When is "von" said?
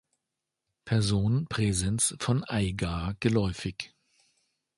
2.19-2.43